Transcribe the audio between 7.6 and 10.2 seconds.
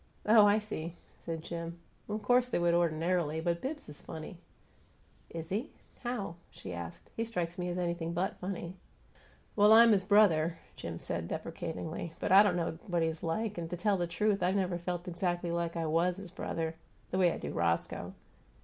as anything but funny." "Well, I'm his